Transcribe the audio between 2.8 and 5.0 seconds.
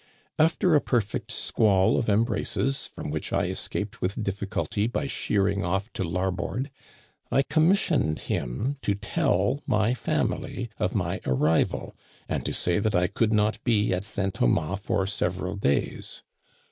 from which I escaped with difficulty